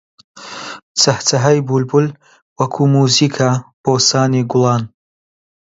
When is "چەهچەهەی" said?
0.99-1.59